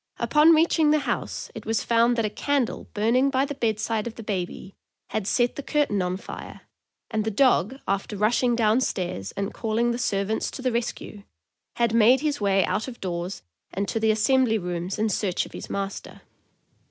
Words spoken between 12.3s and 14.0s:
way out of doors and to